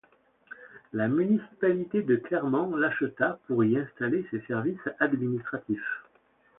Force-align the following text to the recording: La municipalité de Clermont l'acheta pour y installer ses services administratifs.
La 0.93 1.07
municipalité 1.07 2.01
de 2.01 2.15
Clermont 2.15 2.75
l'acheta 2.75 3.37
pour 3.45 3.63
y 3.63 3.77
installer 3.77 4.25
ses 4.31 4.39
services 4.47 4.79
administratifs. 4.97 6.01